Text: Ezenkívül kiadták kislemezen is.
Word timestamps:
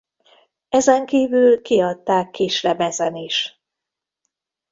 Ezenkívül 0.69 1.61
kiadták 1.61 2.31
kislemezen 2.31 3.15
is. 3.15 3.61